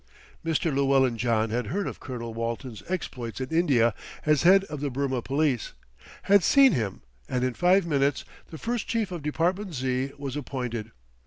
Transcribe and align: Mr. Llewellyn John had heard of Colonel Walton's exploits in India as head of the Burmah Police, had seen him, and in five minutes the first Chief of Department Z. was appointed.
Mr. 0.43 0.73
Llewellyn 0.73 1.15
John 1.15 1.51
had 1.51 1.67
heard 1.67 1.85
of 1.85 1.99
Colonel 1.99 2.33
Walton's 2.33 2.81
exploits 2.89 3.39
in 3.39 3.49
India 3.49 3.93
as 4.25 4.41
head 4.41 4.63
of 4.63 4.79
the 4.79 4.89
Burmah 4.89 5.21
Police, 5.21 5.73
had 6.23 6.43
seen 6.43 6.71
him, 6.71 7.01
and 7.29 7.43
in 7.43 7.53
five 7.53 7.85
minutes 7.85 8.25
the 8.47 8.57
first 8.57 8.87
Chief 8.87 9.11
of 9.11 9.21
Department 9.21 9.75
Z. 9.75 10.13
was 10.17 10.35
appointed. 10.35 10.89